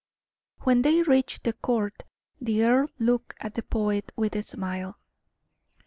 When 0.61 0.81
they 0.81 1.03
reached 1.03 1.43
the 1.43 1.53
Court, 1.53 2.01
the 2.39 2.63
earl 2.63 2.87
looked 2.97 3.35
at 3.39 3.53
the 3.53 3.61
poet 3.61 4.11
with 4.15 4.35
a 4.35 4.41
smile. 4.41 4.97